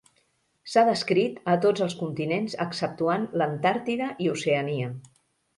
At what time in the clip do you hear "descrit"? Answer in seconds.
0.87-1.35